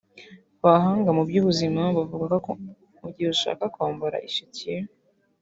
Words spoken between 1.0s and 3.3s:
mu by’ubuzima bavuga ko mu gihe